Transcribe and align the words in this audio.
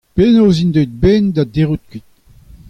Penaos 0.15 0.57
int 0.63 0.73
deuet 0.75 0.89
a-benn 0.95 1.25
da 1.35 1.43
dec'hout 1.53 1.83
kuit? 1.89 2.07